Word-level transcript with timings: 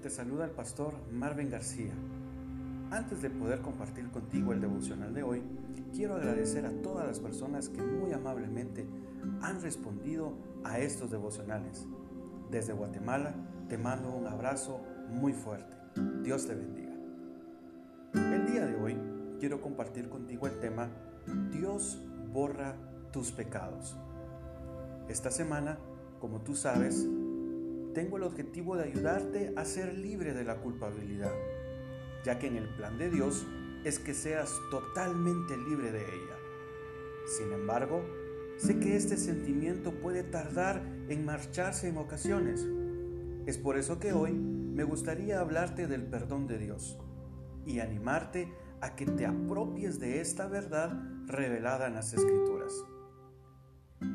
te 0.00 0.08
saluda 0.08 0.46
el 0.46 0.50
pastor 0.50 0.94
Marvin 1.12 1.50
García. 1.50 1.92
Antes 2.90 3.20
de 3.20 3.28
poder 3.28 3.60
compartir 3.60 4.10
contigo 4.10 4.52
el 4.52 4.60
devocional 4.60 5.12
de 5.12 5.22
hoy, 5.22 5.42
quiero 5.94 6.16
agradecer 6.16 6.64
a 6.64 6.70
todas 6.82 7.06
las 7.06 7.20
personas 7.20 7.68
que 7.68 7.82
muy 7.82 8.12
amablemente 8.12 8.86
han 9.42 9.60
respondido 9.60 10.32
a 10.64 10.78
estos 10.78 11.10
devocionales. 11.10 11.86
Desde 12.50 12.72
Guatemala 12.72 13.34
te 13.68 13.76
mando 13.76 14.10
un 14.10 14.26
abrazo 14.26 14.80
muy 15.10 15.34
fuerte. 15.34 15.76
Dios 16.22 16.46
te 16.46 16.54
bendiga. 16.54 16.94
El 18.14 18.50
día 18.50 18.66
de 18.66 18.76
hoy 18.76 18.96
quiero 19.38 19.60
compartir 19.60 20.08
contigo 20.08 20.46
el 20.46 20.58
tema 20.60 20.88
Dios 21.52 22.02
borra 22.32 22.74
tus 23.12 23.32
pecados. 23.32 23.96
Esta 25.08 25.30
semana, 25.30 25.78
como 26.20 26.40
tú 26.40 26.56
sabes, 26.56 27.06
tengo 27.94 28.16
el 28.16 28.22
objetivo 28.22 28.76
de 28.76 28.84
ayudarte 28.84 29.52
a 29.56 29.64
ser 29.64 29.94
libre 29.94 30.32
de 30.32 30.44
la 30.44 30.56
culpabilidad, 30.56 31.32
ya 32.24 32.38
que 32.38 32.46
en 32.46 32.56
el 32.56 32.68
plan 32.68 32.98
de 32.98 33.10
Dios 33.10 33.46
es 33.84 33.98
que 33.98 34.14
seas 34.14 34.52
totalmente 34.70 35.56
libre 35.56 35.90
de 35.90 36.02
ella. 36.02 36.36
Sin 37.26 37.52
embargo, 37.52 38.02
sé 38.58 38.78
que 38.78 38.96
este 38.96 39.16
sentimiento 39.16 39.92
puede 39.92 40.22
tardar 40.22 40.82
en 41.08 41.24
marcharse 41.24 41.88
en 41.88 41.96
ocasiones. 41.96 42.66
Es 43.46 43.58
por 43.58 43.76
eso 43.76 43.98
que 43.98 44.12
hoy 44.12 44.32
me 44.32 44.84
gustaría 44.84 45.40
hablarte 45.40 45.86
del 45.86 46.04
perdón 46.04 46.46
de 46.46 46.58
Dios 46.58 46.98
y 47.66 47.80
animarte 47.80 48.52
a 48.80 48.94
que 48.96 49.06
te 49.06 49.26
apropies 49.26 49.98
de 50.00 50.20
esta 50.20 50.46
verdad 50.46 50.98
revelada 51.26 51.86
en 51.86 51.94
las 51.94 52.12
Escrituras. 52.12 52.72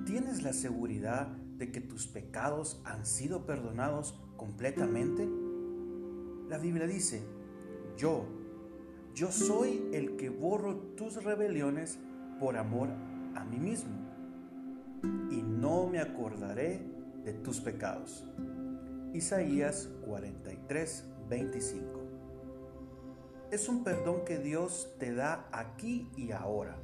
¿Tienes 0.05 0.41
la 0.41 0.53
seguridad 0.53 1.35
de 1.57 1.71
que 1.71 1.81
tus 1.81 2.07
pecados 2.07 2.81
han 2.85 3.05
sido 3.05 3.45
perdonados 3.45 4.19
completamente? 4.37 5.27
La 6.49 6.57
Biblia 6.57 6.87
dice, 6.87 7.23
yo, 7.97 8.25
yo 9.13 9.31
soy 9.31 9.89
el 9.93 10.15
que 10.17 10.29
borro 10.29 10.75
tus 10.95 11.23
rebeliones 11.23 11.99
por 12.39 12.57
amor 12.57 12.89
a 13.35 13.43
mí 13.43 13.57
mismo, 13.57 13.93
y 15.31 15.41
no 15.41 15.87
me 15.87 15.99
acordaré 15.99 16.81
de 17.23 17.33
tus 17.33 17.59
pecados. 17.59 18.25
Isaías 19.13 19.89
43, 20.05 21.05
25. 21.29 22.01
Es 23.51 23.69
un 23.69 23.83
perdón 23.83 24.25
que 24.25 24.37
Dios 24.37 24.93
te 24.99 25.13
da 25.13 25.47
aquí 25.51 26.09
y 26.17 26.31
ahora. 26.31 26.77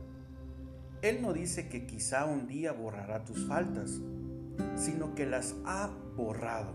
Él 1.02 1.22
no 1.22 1.34
dice 1.34 1.68
que 1.68 1.86
quizá 1.86 2.26
un 2.26 2.48
día 2.48 2.72
borrará 2.72 3.26
tus 3.26 3.46
faltas, 3.48 4.00
sino 4.76 5.16
que 5.16 5.26
las 5.26 5.56
ha 5.66 5.90
borrado. 6.16 6.74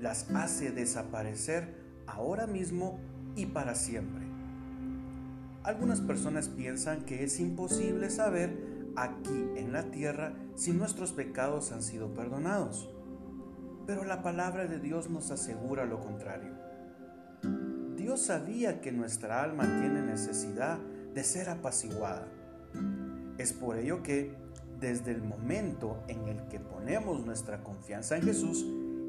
Las 0.00 0.30
hace 0.30 0.70
desaparecer 0.70 1.74
ahora 2.06 2.46
mismo 2.46 3.00
y 3.36 3.46
para 3.46 3.74
siempre. 3.74 4.24
Algunas 5.62 6.00
personas 6.00 6.48
piensan 6.48 7.04
que 7.04 7.24
es 7.24 7.40
imposible 7.40 8.10
saber 8.10 8.92
aquí 8.96 9.48
en 9.56 9.72
la 9.72 9.90
tierra 9.90 10.34
si 10.56 10.72
nuestros 10.72 11.12
pecados 11.12 11.72
han 11.72 11.82
sido 11.82 12.12
perdonados. 12.12 12.90
Pero 13.86 14.04
la 14.04 14.22
palabra 14.22 14.66
de 14.66 14.78
Dios 14.78 15.10
nos 15.10 15.30
asegura 15.30 15.84
lo 15.84 16.00
contrario. 16.00 16.52
Dios 17.96 18.20
sabía 18.20 18.80
que 18.80 18.92
nuestra 18.92 19.42
alma 19.42 19.64
tiene 19.64 20.02
necesidad 20.02 20.78
de 21.14 21.24
ser 21.24 21.48
apaciguada. 21.48 22.28
Es 23.38 23.52
por 23.52 23.78
ello 23.78 24.02
que 24.02 24.34
desde 24.84 25.12
el 25.12 25.22
momento 25.22 26.04
en 26.08 26.28
el 26.28 26.46
que 26.48 26.60
ponemos 26.60 27.24
nuestra 27.24 27.64
confianza 27.64 28.18
en 28.18 28.22
Jesús 28.24 28.66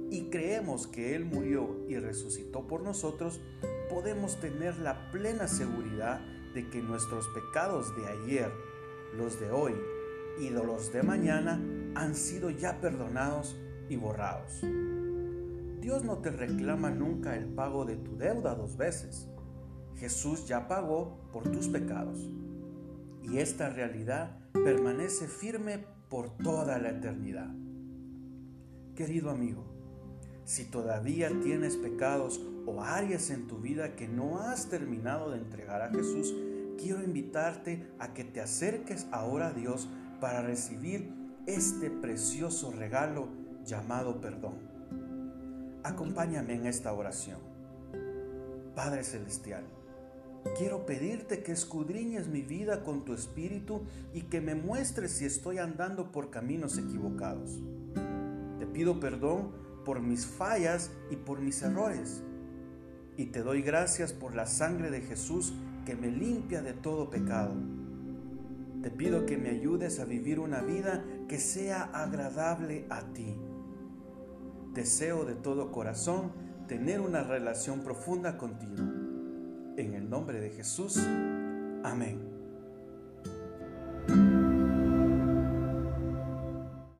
y 0.10 0.30
creemos 0.30 0.88
que 0.88 1.18
Él 1.18 1.26
murió 1.26 1.86
y 1.90 1.98
resucitó 1.98 2.66
por 2.66 2.82
nosotros, 2.82 3.42
podemos 3.90 4.40
tener 4.40 4.78
la 4.78 5.12
plena 5.12 5.50
seguridad 5.50 6.22
de 6.54 6.70
que 6.70 6.82
nuestros 6.82 7.28
pecados 7.28 7.94
de 7.98 8.08
ayer, 8.08 8.50
los 9.18 9.38
de 9.42 9.52
hoy 9.52 9.74
y 10.40 10.50
los 10.50 10.94
de 10.94 11.04
mañana 11.04 11.62
han 11.96 12.16
sido 12.16 12.50
ya 12.52 12.80
perdonados 12.80 13.58
y 13.90 13.98
borrados. 13.98 14.62
Dios 15.82 16.06
no 16.06 16.20
te 16.20 16.32
reclama 16.32 16.90
nunca 16.90 17.36
el 17.36 17.48
pago 17.48 17.84
de 17.84 17.98
tu 17.98 18.16
deuda 18.16 18.56
dos 18.56 18.78
veces. 18.78 19.28
Jesús 19.98 20.48
ya 20.48 20.70
pagó 20.70 21.20
por 21.34 21.52
tus 21.52 21.68
pecados. 21.68 22.30
Y 23.24 23.40
esta 23.40 23.70
realidad 23.70 24.45
permanece 24.64 25.28
firme 25.28 25.86
por 26.10 26.38
toda 26.38 26.78
la 26.80 26.90
eternidad. 26.90 27.50
Querido 28.96 29.30
amigo, 29.30 29.66
si 30.46 30.66
todavía 30.66 31.30
tienes 31.42 31.76
pecados 31.76 32.40
o 32.66 32.82
áreas 32.82 33.30
en 33.30 33.48
tu 33.48 33.58
vida 33.58 33.96
que 33.96 34.08
no 34.08 34.40
has 34.40 34.70
terminado 34.70 35.32
de 35.32 35.38
entregar 35.38 35.82
a 35.82 35.90
Jesús, 35.90 36.34
quiero 36.78 37.04
invitarte 37.04 37.88
a 38.00 38.14
que 38.14 38.24
te 38.24 38.42
acerques 38.42 39.08
ahora 39.12 39.48
a 39.48 39.54
Dios 39.54 39.88
para 40.22 40.42
recibir 40.42 41.12
este 41.48 41.90
precioso 41.90 42.72
regalo 42.72 43.28
llamado 43.66 44.22
perdón. 44.22 44.56
Acompáñame 45.84 46.54
en 46.54 46.66
esta 46.66 46.94
oración. 46.94 47.40
Padre 48.76 49.04
Celestial, 49.04 49.64
quiero 50.58 50.86
pedirte 50.86 51.42
que 51.42 51.52
escudriñes 51.52 52.28
mi 52.28 52.42
vida 52.42 52.84
con 52.84 53.04
tu 53.04 53.14
espíritu 53.14 53.82
y 54.14 54.24
que 54.24 54.42
me 54.42 54.56
muestres 54.56 55.12
si 55.12 55.26
estoy 55.26 55.58
andando 55.58 56.12
por 56.12 56.30
caminos 56.30 56.78
equivocados. 56.78 57.60
Te 58.60 58.66
pido 58.68 59.00
perdón 59.00 59.52
por 59.84 60.02
mis 60.02 60.26
fallas 60.26 60.92
y 61.10 61.16
por 61.16 61.40
mis 61.40 61.62
errores. 61.62 62.24
Y 63.18 63.28
te 63.28 63.42
doy 63.42 63.62
gracias 63.62 64.14
por 64.14 64.36
la 64.36 64.46
sangre 64.46 64.92
de 64.92 65.02
Jesús 65.02 65.54
que 65.86 65.96
me 65.96 66.10
limpia 66.10 66.62
de 66.62 66.74
todo 66.74 67.10
pecado. 67.10 67.54
Te 68.82 68.92
pido 68.92 69.26
que 69.26 69.38
me 69.38 69.50
ayudes 69.50 70.00
a 70.00 70.06
vivir 70.06 70.40
una 70.40 70.62
vida 70.62 71.04
que 71.28 71.40
sea 71.40 71.84
agradable 71.86 72.86
a 72.90 73.02
ti. 73.14 73.36
Deseo 74.74 75.26
de 75.26 75.36
todo 75.36 75.72
corazón 75.72 76.32
tener 76.68 77.00
una 77.00 77.24
relación 77.24 77.82
profunda 77.82 78.38
contigo. 78.38 78.84
Nombre 80.16 80.40
de 80.40 80.50
Jesús. 80.50 80.96
Amén. 81.84 82.35